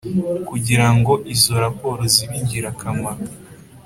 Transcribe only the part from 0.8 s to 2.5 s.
ngo izo raporo zibe